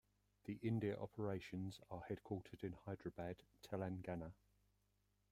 [0.45, 4.31] The India operations are headquartered in Hyderabad, Telangana.